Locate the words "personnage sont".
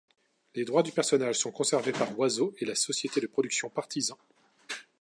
0.91-1.51